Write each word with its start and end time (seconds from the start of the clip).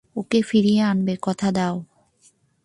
ওকে 0.15 0.39
ফিরিয়ে 0.41 0.81
আনবে 0.83 1.13
কথা 1.21 1.49
দাও! 1.51 1.75